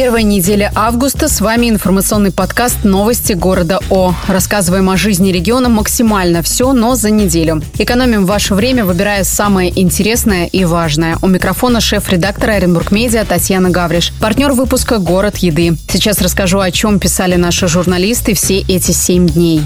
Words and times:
Первая 0.00 0.22
неделя 0.22 0.70
августа. 0.76 1.26
С 1.26 1.40
вами 1.40 1.68
информационный 1.68 2.30
подкаст 2.30 2.84
«Новости 2.84 3.32
города 3.32 3.80
О». 3.90 4.14
Рассказываем 4.28 4.88
о 4.90 4.96
жизни 4.96 5.32
региона 5.32 5.68
максимально 5.68 6.40
все, 6.42 6.72
но 6.72 6.94
за 6.94 7.10
неделю. 7.10 7.60
Экономим 7.78 8.24
ваше 8.24 8.54
время, 8.54 8.84
выбирая 8.84 9.24
самое 9.24 9.72
интересное 9.74 10.46
и 10.46 10.64
важное. 10.64 11.18
У 11.20 11.26
микрофона 11.26 11.80
шеф-редактора 11.80 12.52
Оренбург 12.52 12.92
Медиа 12.92 13.24
Татьяна 13.24 13.70
Гавриш. 13.70 14.12
Партнер 14.20 14.52
выпуска 14.52 14.98
«Город 14.98 15.38
еды». 15.38 15.76
Сейчас 15.90 16.20
расскажу, 16.20 16.60
о 16.60 16.70
чем 16.70 17.00
писали 17.00 17.34
наши 17.34 17.66
журналисты 17.66 18.34
все 18.34 18.60
эти 18.60 18.92
семь 18.92 19.26
дней. 19.26 19.62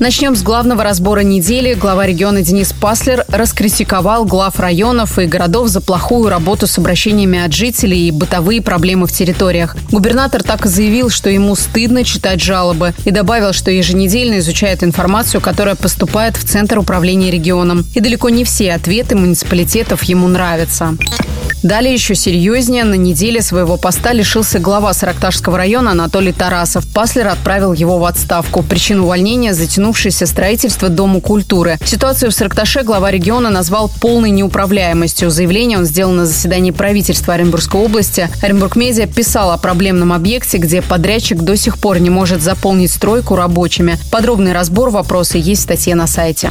Начнем 0.00 0.34
с 0.34 0.42
главного 0.42 0.82
разбора 0.82 1.20
недели. 1.20 1.74
Глава 1.74 2.04
региона 2.04 2.42
Денис 2.42 2.72
Паслер 2.72 3.24
раскритиковал 3.28 4.24
глав 4.24 4.58
районов 4.58 5.20
и 5.20 5.26
городов 5.26 5.68
за 5.68 5.80
плохую 5.80 6.28
работу 6.28 6.66
с 6.66 6.78
обращениями 6.78 7.38
от 7.38 7.52
жителей 7.52 8.08
и 8.08 8.10
бытовые 8.10 8.60
проблемы 8.60 9.06
в 9.06 9.12
территориях. 9.12 9.76
Губернатор 9.92 10.42
так 10.42 10.66
и 10.66 10.68
заявил, 10.68 11.10
что 11.10 11.30
ему 11.30 11.54
стыдно 11.54 12.02
читать 12.02 12.40
жалобы 12.40 12.92
и 13.04 13.12
добавил, 13.12 13.52
что 13.52 13.70
еженедельно 13.70 14.40
изучает 14.40 14.82
информацию, 14.82 15.40
которая 15.40 15.76
поступает 15.76 16.36
в 16.36 16.44
Центр 16.44 16.78
управления 16.78 17.30
регионом. 17.30 17.86
И 17.94 18.00
далеко 18.00 18.30
не 18.30 18.42
все 18.42 18.72
ответы 18.72 19.14
муниципалитетов 19.14 20.02
ему 20.02 20.26
нравятся. 20.26 20.96
Далее 21.64 21.94
еще 21.94 22.14
серьезнее. 22.14 22.84
На 22.84 22.92
неделе 22.92 23.40
своего 23.40 23.78
поста 23.78 24.12
лишился 24.12 24.58
глава 24.58 24.92
Саракташского 24.92 25.56
района 25.56 25.92
Анатолий 25.92 26.32
Тарасов. 26.32 26.86
Паслер 26.92 27.28
отправил 27.28 27.72
его 27.72 27.98
в 27.98 28.04
отставку. 28.04 28.62
Причину 28.62 29.04
увольнения– 29.04 29.54
затянувшееся 29.84 30.26
строительство 30.26 30.88
Дому 30.88 31.20
культуры. 31.20 31.78
Ситуацию 31.84 32.30
в 32.30 32.34
Саракташе 32.34 32.84
глава 32.84 33.10
региона 33.10 33.50
назвал 33.50 33.90
полной 34.00 34.30
неуправляемостью. 34.30 35.30
Заявление 35.30 35.78
он 35.78 35.84
сделал 35.84 36.12
на 36.12 36.24
заседании 36.24 36.70
правительства 36.70 37.34
Оренбургской 37.34 37.82
области. 37.82 38.30
Оренбург 38.40 38.76
Медиа 38.76 39.06
писал 39.06 39.50
о 39.50 39.58
проблемном 39.58 40.14
объекте, 40.14 40.56
где 40.56 40.80
подрядчик 40.80 41.38
до 41.42 41.56
сих 41.56 41.76
пор 41.76 41.98
не 41.98 42.08
может 42.08 42.40
заполнить 42.40 42.92
стройку 42.92 43.36
рабочими. 43.36 43.98
Подробный 44.10 44.52
разбор 44.52 44.88
вопроса 44.88 45.36
есть 45.36 45.60
в 45.60 45.64
статье 45.64 45.94
на 45.94 46.06
сайте. 46.06 46.50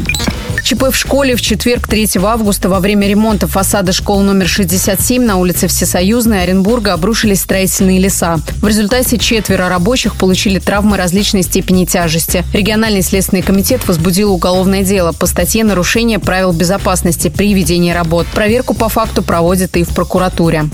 ЧП 0.63 0.91
в 0.91 0.95
школе 0.95 1.35
в 1.35 1.41
четверг 1.41 1.89
3 1.89 2.11
августа 2.23 2.69
во 2.69 2.79
время 2.79 3.05
ремонта 3.09 3.47
фасада 3.47 3.91
школы 3.91 4.23
номер 4.23 4.47
67 4.47 5.21
на 5.21 5.35
улице 5.35 5.67
Всесоюзной 5.67 6.43
Оренбурга 6.43 6.93
обрушились 6.93 7.41
строительные 7.41 7.99
леса. 7.99 8.37
В 8.61 8.67
результате 8.67 9.17
четверо 9.17 9.67
рабочих 9.67 10.15
получили 10.15 10.59
травмы 10.59 10.95
различной 10.95 11.43
степени 11.43 11.83
тяжести. 11.83 12.45
Региональный 12.53 13.01
следственный 13.01 13.41
комитет 13.41 13.85
возбудил 13.89 14.31
уголовное 14.31 14.83
дело 14.83 15.11
по 15.11 15.25
статье 15.25 15.65
«Нарушение 15.65 16.19
правил 16.19 16.53
безопасности 16.53 17.27
при 17.27 17.53
ведении 17.53 17.91
работ». 17.91 18.25
Проверку 18.27 18.73
по 18.73 18.87
факту 18.87 19.21
проводят 19.21 19.75
и 19.75 19.83
в 19.83 19.89
прокуратуре. 19.89 20.69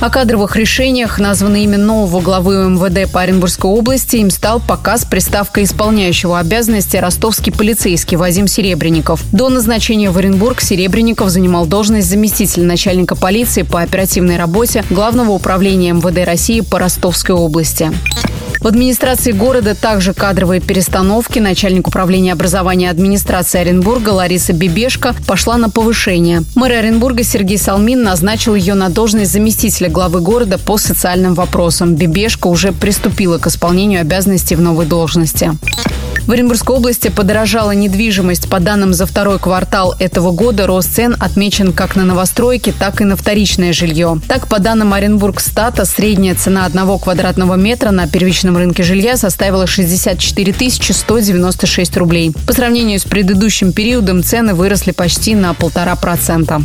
О 0.00 0.10
кадровых 0.10 0.54
решениях, 0.54 1.18
названное 1.18 1.62
имя 1.62 1.76
нового 1.76 2.20
главы 2.20 2.70
МВД 2.70 3.10
по 3.10 3.20
Оренбургской 3.20 3.68
области, 3.68 4.16
им 4.16 4.30
стал 4.30 4.60
показ 4.60 5.04
приставкой 5.04 5.64
исполняющего 5.64 6.38
обязанности 6.38 6.96
ростовский 6.96 7.52
полицейский 7.52 8.16
Вадим 8.16 8.46
Серебренников. 8.46 9.24
До 9.32 9.48
назначения 9.48 10.12
в 10.12 10.16
Оренбург 10.16 10.60
Серебренников 10.60 11.30
занимал 11.30 11.66
должность 11.66 12.08
заместителя 12.08 12.62
начальника 12.64 13.16
полиции 13.16 13.62
по 13.62 13.80
оперативной 13.80 14.36
работе 14.36 14.84
Главного 14.88 15.32
управления 15.32 15.92
МВД 15.92 16.24
России 16.24 16.60
по 16.60 16.78
Ростовской 16.78 17.34
области. 17.34 17.90
В 18.60 18.66
администрации 18.66 19.30
города 19.30 19.76
также 19.76 20.12
кадровые 20.12 20.60
перестановки. 20.60 21.38
Начальник 21.38 21.86
управления 21.86 22.32
образования 22.32 22.90
администрации 22.90 23.60
Оренбурга 23.60 24.10
Лариса 24.10 24.52
Бибешко 24.52 25.14
пошла 25.28 25.58
на 25.58 25.70
повышение. 25.70 26.42
Мэр 26.56 26.72
Оренбурга 26.72 27.22
Сергей 27.22 27.56
Салмин 27.56 28.02
назначил 28.02 28.56
ее 28.56 28.74
на 28.74 28.88
должность 28.88 29.32
заместителя 29.32 29.87
главы 29.88 30.20
города 30.20 30.58
по 30.58 30.78
социальным 30.78 31.34
вопросам. 31.34 31.94
Бибешко 31.94 32.46
уже 32.46 32.72
приступила 32.72 33.38
к 33.38 33.46
исполнению 33.46 34.00
обязанностей 34.00 34.56
в 34.56 34.60
новой 34.60 34.86
должности. 34.86 35.52
В 36.28 36.32
Оренбургской 36.32 36.76
области 36.76 37.08
подорожала 37.08 37.70
недвижимость. 37.70 38.50
По 38.50 38.60
данным 38.60 38.92
за 38.92 39.06
второй 39.06 39.38
квартал 39.38 39.94
этого 39.98 40.30
года 40.30 40.66
рост 40.66 40.94
цен 40.94 41.16
отмечен 41.18 41.72
как 41.72 41.96
на 41.96 42.04
новостройки, 42.04 42.70
так 42.78 43.00
и 43.00 43.04
на 43.04 43.16
вторичное 43.16 43.72
жилье. 43.72 44.20
Так, 44.28 44.46
по 44.46 44.58
данным 44.58 44.92
Оренбургстата, 44.92 45.86
средняя 45.86 46.34
цена 46.34 46.66
одного 46.66 46.98
квадратного 46.98 47.54
метра 47.54 47.92
на 47.92 48.06
первичном 48.06 48.58
рынке 48.58 48.82
жилья 48.82 49.16
составила 49.16 49.66
64 49.66 50.54
196 50.70 51.96
рублей. 51.96 52.34
По 52.46 52.52
сравнению 52.52 53.00
с 53.00 53.04
предыдущим 53.04 53.72
периодом 53.72 54.22
цены 54.22 54.52
выросли 54.52 54.90
почти 54.90 55.34
на 55.34 55.54
полтора 55.54 55.96
процента. 55.96 56.60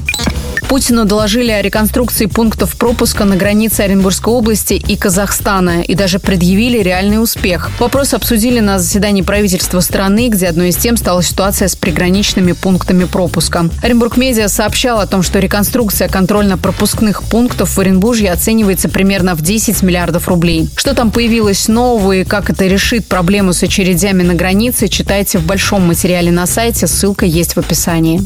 Путину 0.73 1.05
доложили 1.05 1.51
о 1.51 1.61
реконструкции 1.61 2.25
пунктов 2.25 2.75
пропуска 2.77 3.12
на 3.19 3.35
границе 3.35 3.81
Оренбургской 3.81 4.33
области 4.33 4.73
и 4.73 4.97
Казахстана 4.97 5.81
и 5.81 5.93
даже 5.93 6.19
предъявили 6.19 6.79
реальный 6.79 7.21
успех. 7.21 7.69
Вопрос 7.79 8.13
обсудили 8.13 8.59
на 8.59 8.79
заседании 8.79 9.21
правительства 9.21 9.79
страны, 9.79 10.29
где 10.29 10.47
одной 10.47 10.69
из 10.69 10.77
тем 10.77 10.97
стала 10.97 11.21
ситуация 11.21 11.67
с 11.67 11.75
приграничными 11.75 12.51
пунктами 12.51 13.03
пропуска. 13.05 13.69
Оренбург 13.81 14.17
Медиа 14.17 14.47
сообщал 14.47 14.99
о 14.99 15.07
том, 15.07 15.21
что 15.21 15.39
реконструкция 15.39 16.07
контрольно-пропускных 16.09 17.23
пунктов 17.23 17.77
в 17.77 17.79
Оренбурге 17.79 18.31
оценивается 18.31 18.89
примерно 18.89 19.35
в 19.35 19.41
10 19.41 19.83
миллиардов 19.83 20.27
рублей. 20.27 20.67
Что 20.75 20.95
там 20.95 21.11
появилось 21.11 21.67
нового 21.67 22.13
и 22.13 22.23
как 22.23 22.49
это 22.49 22.65
решит 22.65 23.05
проблему 23.07 23.53
с 23.53 23.61
очередями 23.63 24.23
на 24.23 24.33
границе, 24.33 24.87
читайте 24.87 25.37
в 25.37 25.45
большом 25.45 25.85
материале 25.87 26.31
на 26.31 26.47
сайте, 26.47 26.87
ссылка 26.87 27.25
есть 27.25 27.55
в 27.55 27.59
описании. 27.59 28.21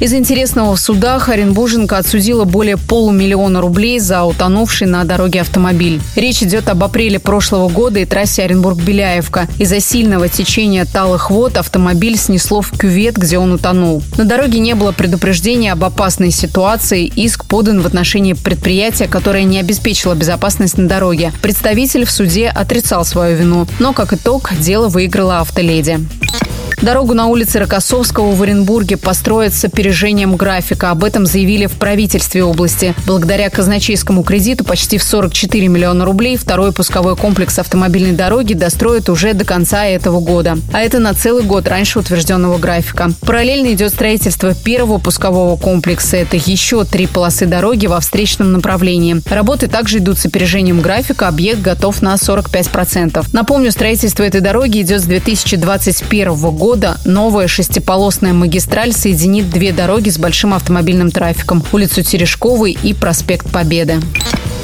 Из 0.00 0.14
интересного 0.14 0.76
в 0.76 0.80
судах 0.80 1.28
Оренбурженко 1.28 1.98
отсудила 1.98 2.44
более 2.44 2.78
полумиллиона 2.78 3.60
рублей 3.60 3.98
за 3.98 4.24
утонувший 4.24 4.86
на 4.86 5.04
дороге 5.04 5.42
автомобиль. 5.42 6.00
Речь 6.16 6.42
идет 6.42 6.70
об 6.70 6.82
апреле 6.82 7.18
прошлого 7.18 7.68
года 7.68 8.00
и 8.00 8.06
трассе 8.06 8.44
Оренбург-Беляевка. 8.44 9.46
Из-за 9.58 9.78
сильного 9.80 10.30
течения 10.30 10.86
талых 10.86 11.30
вод 11.30 11.58
автомобиль 11.58 12.16
снесло 12.16 12.62
в 12.62 12.70
кювет, 12.70 13.18
где 13.18 13.36
он 13.36 13.52
утонул. 13.52 14.02
На 14.16 14.24
дороге 14.24 14.58
не 14.58 14.74
было 14.74 14.92
предупреждения 14.92 15.72
об 15.72 15.84
опасной 15.84 16.30
ситуации. 16.30 17.04
Иск 17.04 17.44
подан 17.44 17.82
в 17.82 17.86
отношении 17.86 18.32
предприятия, 18.32 19.06
которое 19.06 19.44
не 19.44 19.60
обеспечило 19.60 20.14
безопасность 20.14 20.78
на 20.78 20.88
дороге. 20.88 21.30
Представитель 21.42 22.06
в 22.06 22.10
суде 22.10 22.48
отрицал 22.48 23.04
свою 23.04 23.36
вину. 23.36 23.66
Но, 23.78 23.92
как 23.92 24.14
итог, 24.14 24.50
дело 24.58 24.88
выиграла 24.88 25.40
автоледи. 25.40 25.98
Дорогу 26.82 27.12
на 27.12 27.26
улице 27.26 27.58
Рокоссовского 27.58 28.32
в 28.32 28.42
Оренбурге 28.42 28.96
построят 28.96 29.52
с 29.52 29.64
опережением 29.66 30.36
графика. 30.36 30.90
Об 30.90 31.04
этом 31.04 31.26
заявили 31.26 31.66
в 31.66 31.72
правительстве 31.72 32.42
области. 32.42 32.94
Благодаря 33.06 33.50
казначейскому 33.50 34.22
кредиту 34.22 34.64
почти 34.64 34.96
в 34.96 35.02
44 35.02 35.68
миллиона 35.68 36.06
рублей 36.06 36.38
второй 36.38 36.72
пусковой 36.72 37.16
комплекс 37.16 37.58
автомобильной 37.58 38.12
дороги 38.12 38.54
достроят 38.54 39.10
уже 39.10 39.34
до 39.34 39.44
конца 39.44 39.84
этого 39.84 40.20
года. 40.20 40.56
А 40.72 40.80
это 40.80 41.00
на 41.00 41.12
целый 41.12 41.42
год 41.42 41.68
раньше 41.68 41.98
утвержденного 41.98 42.56
графика. 42.56 43.10
Параллельно 43.20 43.72
идет 43.74 43.92
строительство 43.92 44.54
первого 44.54 44.96
пускового 44.96 45.56
комплекса. 45.56 46.16
Это 46.16 46.36
еще 46.36 46.84
три 46.84 47.06
полосы 47.06 47.44
дороги 47.44 47.86
во 47.86 48.00
встречном 48.00 48.52
направлении. 48.52 49.20
Работы 49.28 49.66
также 49.68 49.98
идут 49.98 50.18
с 50.18 50.24
опережением 50.24 50.80
графика. 50.80 51.28
Объект 51.28 51.60
готов 51.60 52.00
на 52.00 52.14
45%. 52.14 53.26
Напомню, 53.34 53.70
строительство 53.70 54.22
этой 54.22 54.40
дороги 54.40 54.80
идет 54.80 55.02
с 55.02 55.04
2021 55.04 56.34
года 56.38 56.59
года 56.60 56.98
новая 57.06 57.48
шестиполосная 57.48 58.34
магистраль 58.34 58.92
соединит 58.92 59.48
две 59.48 59.72
дороги 59.72 60.10
с 60.10 60.18
большим 60.18 60.52
автомобильным 60.52 61.10
трафиком– 61.10 61.64
улицу 61.72 62.02
Терешковой 62.02 62.76
и 62.82 62.92
проспект 62.92 63.50
Победы. 63.50 63.98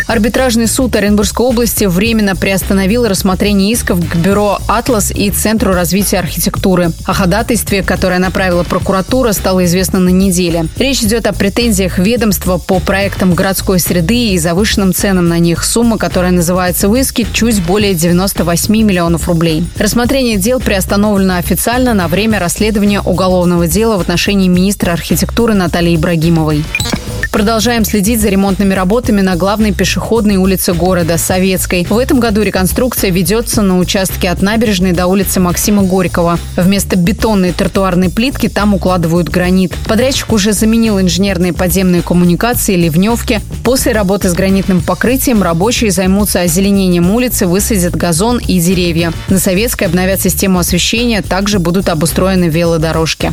Арбитражный 0.07 0.69
суд 0.69 0.95
Оренбургской 0.95 1.45
области 1.45 1.85
временно 1.85 2.37
приостановил 2.37 3.07
рассмотрение 3.07 3.73
исков 3.73 3.99
к 4.09 4.15
бюро 4.15 4.61
«Атлас» 4.69 5.11
и 5.11 5.31
Центру 5.31 5.73
развития 5.73 6.19
архитектуры. 6.19 6.93
О 7.07 7.13
ходатайстве, 7.13 7.83
которое 7.83 8.21
направила 8.21 8.63
прокуратура, 8.63 9.33
стало 9.33 9.65
известно 9.65 9.99
на 9.99 10.11
неделе. 10.11 10.67
Речь 10.77 11.03
идет 11.03 11.27
о 11.27 11.33
претензиях 11.33 11.99
ведомства 11.99 12.59
по 12.59 12.79
проектам 12.79 13.35
городской 13.35 13.81
среды 13.81 14.29
и 14.29 14.39
завышенным 14.39 14.95
ценам 14.95 15.27
на 15.27 15.41
них. 15.41 15.65
Сумма, 15.65 15.99
которая 15.99 16.31
называется 16.31 16.89
в 16.89 16.95
иске, 16.95 17.27
чуть 17.33 17.61
более 17.65 17.95
98 17.95 18.73
миллионов 18.77 19.27
рублей. 19.27 19.67
Рассмотрение 19.77 20.37
дел 20.37 20.61
приостановлено 20.61 21.37
официально 21.37 21.86
на 21.95 22.09
время 22.09 22.39
расследования 22.39 23.01
уголовного 23.01 23.67
дела 23.67 23.97
в 23.97 24.01
отношении 24.01 24.49
министра 24.49 24.93
архитектуры 24.93 25.55
Натальи 25.55 25.97
Ибрагимовой. 25.97 26.65
Продолжаем 27.37 27.85
следить 27.85 28.23
за 28.23 28.31
ремонтными 28.31 28.73
работами 28.73 29.21
на 29.21 29.37
главной 29.37 29.75
пешеходной 29.75 30.37
улице 30.37 30.73
города– 30.73 31.19
Советской. 31.19 31.85
В 31.85 31.99
этом 31.99 32.19
году 32.19 32.41
реконструкция 32.41 33.11
ведется 33.11 33.61
на 33.61 33.79
участке 33.79 34.31
от 34.31 34.41
набережной 34.41 34.93
до 34.93 35.07
улицы 35.07 35.39
Максима 35.39 35.83
Горького. 35.83 36.39
Вместо 36.57 36.97
бетонной 36.97 37.53
тротуарной 37.53 38.09
плитки 38.09 38.49
там 38.49 38.73
укладывают 38.73 39.29
гранит. 39.29 39.75
Подрядчик 39.87 40.33
уже 40.33 40.55
заменил 40.55 40.99
инженерные 40.99 41.53
подземные 41.53 42.01
коммуникации, 42.01 42.75
ливневки. 42.75 43.43
После 43.63 43.93
работы 43.93 44.31
с 44.31 44.33
гранитным 44.33 44.81
покрытием 44.81 45.43
рабочие 45.43 45.91
займутся 45.91 46.41
озеленением 46.41 47.11
улицы, 47.11 47.47
высадят 47.47 47.95
газон 47.95 48.39
и 48.39 48.59
деревья. 48.59 49.13
На 49.29 49.39
Советской 49.39 49.85
обновят 49.85 50.23
систему 50.23 50.59
освещения, 50.59 51.21
также 51.21 51.59
будут 51.59 51.91
обустроены 51.91 52.45
велодорожки. 52.45 53.31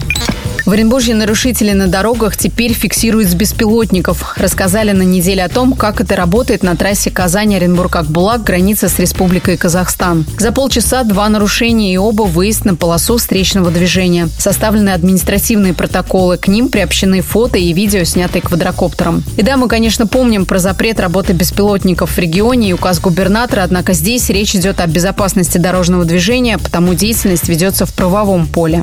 В 0.66 0.72
Оренбурге 0.72 1.14
нарушители 1.14 1.74
на 1.74 1.88
дорогах 1.88 2.38
теперь 2.38 2.72
фиксируют 2.72 3.28
с 3.28 3.34
беспилотников. 3.34 4.36
Рассказали 4.38 4.92
на 4.92 5.02
неделе 5.02 5.44
о 5.44 5.50
том, 5.50 5.74
как 5.74 6.00
это 6.00 6.16
работает 6.16 6.64
на 6.64 6.78
трассе 6.78 7.12
Казань-Оренбург-Акбулак, 7.12 8.46
граница 8.46 8.88
с 8.88 8.98
Республикой 8.98 9.58
Казахстан. 9.58 10.26
За 10.40 10.54
полчаса 10.54 11.04
два 11.04 11.28
нарушения 11.28 11.94
и 11.94 11.98
оба 11.98 12.24
выезд 12.24 12.64
на 12.64 12.76
полосу 12.76 13.18
встречного 13.18 13.72
движения. 13.72 14.30
Составлены 14.40 14.92
административные 14.92 15.74
протоколы. 15.74 16.38
К 16.38 16.48
ним 16.48 16.70
приобщены 16.70 17.20
фото 17.20 17.58
и 17.58 17.74
видео, 17.74 18.06
снятые 18.06 18.42
квадрокоптером. 18.42 19.22
И 19.36 19.42
да, 19.42 19.58
мы, 19.58 19.68
конечно, 19.68 20.08
помним 20.08 20.46
про 20.46 20.60
запрет 20.60 20.98
работы 21.02 21.34
беспилотников 21.34 22.12
в 22.12 22.18
регионе 22.18 22.70
и 22.70 22.74
указ 22.74 23.02
губернатора, 23.02 23.64
однако 23.64 23.92
здесь 23.92 24.30
речь 24.30 24.56
идет 24.56 24.80
о 24.80 24.88
безопасности 24.88 25.58
дорожного 25.58 26.06
движения, 26.06 26.58
потому 26.58 26.94
деятельность 26.94 27.50
ведется 27.50 27.86
в 27.86 27.94
правовом 27.94 28.48
поле. 28.48 28.82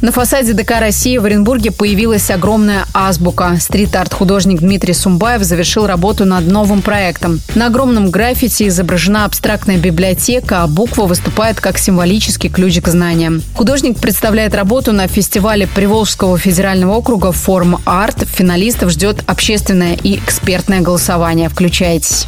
На 0.00 0.12
фасаде 0.12 0.52
ДК 0.52 0.80
России 0.80 1.16
в 1.18 1.24
Оренбурге 1.24 1.70
появилась 1.70 2.30
огромная 2.30 2.86
азбука. 2.92 3.56
Стрит-арт-художник 3.58 4.60
Дмитрий 4.60 4.92
Сумбаев 4.92 5.42
завершил 5.42 5.86
работу 5.86 6.24
над 6.24 6.46
новым 6.46 6.82
проектом. 6.82 7.40
На 7.54 7.66
огромном 7.66 8.10
граффити 8.10 8.68
изображена 8.68 9.24
абстрактная 9.24 9.78
библиотека, 9.78 10.62
а 10.62 10.66
буква 10.66 11.06
выступает 11.06 11.60
как 11.60 11.78
символический 11.78 12.50
ключ 12.50 12.80
к 12.80 12.88
знаниям. 12.88 13.42
Художник 13.54 13.98
представляет 13.98 14.54
работу 14.54 14.92
на 14.92 15.06
фестивале 15.06 15.66
Приволжского 15.66 16.36
федерального 16.36 16.94
округа 16.94 17.32
«Форм 17.32 17.80
Арт». 17.86 18.26
Финалистов 18.26 18.90
ждет 18.90 19.22
общественное 19.26 19.94
и 19.94 20.16
экспертное 20.16 20.80
голосование. 20.80 21.48
Включайтесь. 21.48 22.26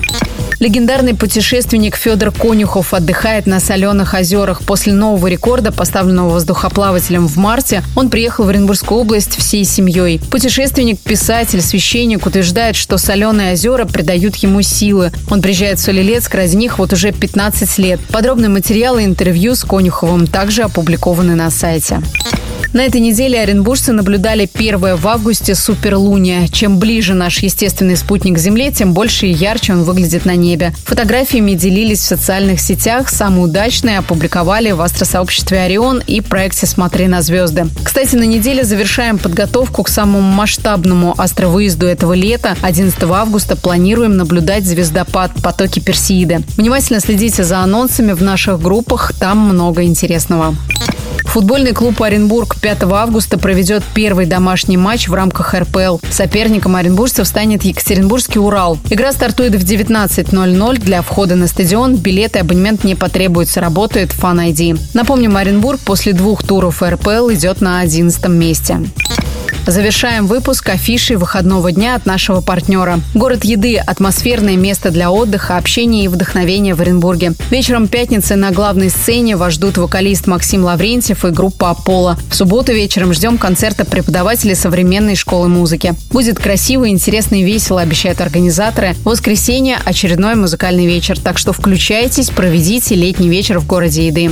Легендарный 0.59 1.15
путешественник 1.15 1.97
Федор 1.97 2.31
Конюхов 2.31 2.95
отдыхает 2.95 3.47
на 3.47 3.61
соленых 3.61 4.15
озерах. 4.15 4.63
После 4.63 4.95
нового 4.95 5.27
рекорда, 5.27 5.71
поставленного 5.71 6.31
воздухоплавателем 6.31 7.29
в 7.29 7.37
марте, 7.37 7.56
он 7.95 8.11
приехал 8.11 8.45
в 8.45 8.49
Оренбургскую 8.49 9.01
область 9.01 9.37
всей 9.37 9.65
семьей. 9.65 10.21
Путешественник, 10.31 11.01
писатель, 11.01 11.61
священник 11.61 12.27
утверждает, 12.27 12.77
что 12.77 12.99
соленые 12.99 13.53
озера 13.55 13.85
придают 13.85 14.37
ему 14.37 14.63
силы. 14.63 15.13
Он 15.31 15.41
приезжает 15.41 15.79
в 15.79 15.83
Солилецк 15.83 16.35
ради 16.35 16.57
них 16.57 16.79
вот 16.79 16.93
уже 16.93 17.13
15 17.13 17.79
лет. 17.79 18.01
Подробные 18.13 18.49
материалы 18.49 19.05
интервью 19.05 19.55
с 19.55 19.65
Конюховым 19.65 20.27
также 20.27 20.63
опубликованы 20.63 21.35
на 21.35 21.51
сайте. 21.51 22.03
На 22.77 22.83
этой 22.83 23.01
неделе 23.01 23.41
оренбуржцы 23.41 23.93
наблюдали 23.93 24.45
первое 24.45 24.97
в 24.97 25.09
августе 25.09 25.55
суперлуния. 25.55 26.47
Чем 26.49 26.79
ближе 26.79 27.15
наш 27.15 27.39
естественный 27.39 27.97
спутник 27.97 28.35
к 28.35 28.39
Земле, 28.39 28.71
тем 28.71 28.93
больше 28.93 29.29
и 29.29 29.33
ярче 29.33 29.73
он 29.73 29.85
выглядит 29.85 30.27
на 30.27 30.37
небе. 30.37 30.75
Фотографиями 30.85 31.53
делились 31.53 32.01
в 32.01 32.05
социальных 32.05 32.61
сетях. 32.61 33.09
Самые 33.09 33.45
удачные 33.45 33.97
опубликовали 33.97 34.73
в 34.73 34.83
астросообществе 34.83 35.61
«Орион» 35.61 36.03
и 36.07 36.21
проекте 36.21 36.67
«Смотри 36.67 37.09
на 37.09 37.23
звезды». 37.23 37.65
Кстати, 37.83 38.15
на 38.15 38.25
неделе 38.25 38.63
завершаем 38.63 39.17
подготовку 39.17 39.83
к 39.83 39.89
самому 39.89 40.31
масштабному 40.31 41.15
астровыезду 41.17 41.87
этого 41.87 42.13
лета. 42.13 42.59
11 42.61 43.03
августа 43.05 43.57
планируем 43.57 44.19
наблюдать 44.19 44.67
звездопад 44.67 45.33
потоки 45.43 45.81
Персеиды. 45.81 46.43
Внимательно 46.59 47.01
следите 47.01 47.43
за 47.43 47.61
анонсами 47.61 48.13
в 48.13 48.23
наших 48.23 48.61
группах, 48.61 49.15
там 49.19 49.39
много 49.39 49.85
интересного. 49.85 50.55
Футбольный 51.37 51.75
клуб 51.75 52.01
«Оренбург» 52.01 52.57
5 52.63 52.85
августа 52.85 53.37
проведет 53.37 53.83
первый 53.95 54.25
домашний 54.25 54.79
матч 54.79 55.07
в 55.07 55.13
рамках 55.13 55.53
РПЛ. 55.53 55.99
Соперником 56.09 56.77
оренбуржцев 56.77 57.29
станет 57.29 57.63
Екатеринбургский 57.63 58.41
«Урал». 58.41 58.79
Игра 58.89 59.13
стартует 59.13 59.55
в 59.55 59.63
19.00. 59.63 60.81
Для 60.81 61.03
входа 61.03 61.35
на 61.37 61.47
стадион 61.47 61.97
билеты 61.97 62.39
и 62.39 62.41
абонемент 62.41 62.85
не 62.85 62.95
потребуется. 62.95 63.61
Работает 63.61 64.15
Fan 64.19 64.51
ID. 64.51 64.81
Напомним, 64.95 65.37
Оренбург 65.37 65.79
после 65.81 66.15
двух 66.15 66.43
туров 66.43 66.83
РПЛ 66.83 67.31
идет 67.31 67.61
на 67.61 67.81
11 67.81 68.29
месте. 68.29 68.81
Завершаем 69.67 70.27
выпуск 70.27 70.69
афиши 70.69 71.19
выходного 71.19 71.73
дня 71.73 71.97
от 71.97 72.07
нашего 72.07 72.41
партнера. 72.41 73.01
Город 73.15 73.45
еды– 73.45 73.77
атмосферное 73.87 74.57
место 74.57 74.93
для 74.93 75.11
отдыха, 75.11 75.57
общения 75.57 76.05
и 76.05 76.09
вдохновения 76.09 76.77
в 76.77 76.81
Оренбурге. 76.81 77.33
Вечером 77.51 77.89
пятницы 77.89 78.37
на 78.37 78.53
главной 78.53 78.91
сцене 78.91 79.37
вас 79.37 79.55
ждут 79.55 79.77
вокалист 79.77 80.29
Максим 80.29 80.63
Лаврентьев 80.63 81.25
и 81.25 81.31
группа 81.31 81.71
«Аполло». 81.71 82.17
В 82.31 82.37
субботу 82.37 82.73
вечером 82.73 83.13
ждем 83.13 83.39
концерта 83.39 83.85
преподавателей 83.85 84.55
современной 84.55 85.17
школы 85.17 85.49
музыки. 85.49 85.95
Будет 86.13 86.39
красиво, 86.39 86.89
интересно 86.89 87.35
и 87.35 87.43
весело, 87.43 87.81
обещают 87.81 88.21
организаторы. 88.21 88.95
В 89.03 89.07
воскресенье– 89.07 89.79
очередной 89.85 90.37
музыкальный 90.37 90.87
вечер, 90.87 91.19
так 91.19 91.39
что 91.39 91.53
включайтесь, 91.53 92.31
проведите 92.31 92.95
летний 92.95 93.29
вечер 93.29 93.59
в 93.59 93.67
городе 93.67 94.07
еды. 94.07 94.31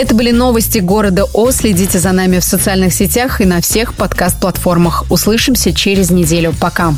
Это 0.00 0.14
были 0.14 0.30
новости 0.30 0.78
города 0.78 1.26
О. 1.34 1.50
Следите 1.50 1.98
за 1.98 2.12
нами 2.12 2.38
в 2.38 2.44
социальных 2.44 2.94
сетях 2.94 3.42
и 3.42 3.44
на 3.44 3.60
всех 3.60 3.92
подкаст-платформах. 3.92 5.04
Услышимся 5.10 5.74
через 5.74 6.10
неделю. 6.10 6.54
Пока. 6.58 6.94